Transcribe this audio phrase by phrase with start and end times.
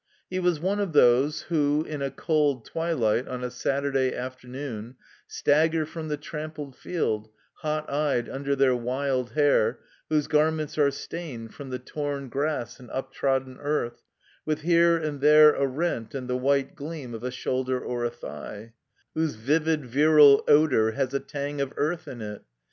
[0.31, 4.95] He was one of those who, in a cold twilight on a Saturday afternoon,
[5.27, 9.77] stagger from the trampled field, hot eyed imder their wild hair,
[10.09, 14.01] whose garments are stained from the torn grass and uptrodden earth,
[14.43, 18.09] with here and there a rent and the white gleam of a shotdder or a
[18.09, 18.73] thigh;
[19.13, 22.41] whose vivid, virile odor has a tang of earth in it.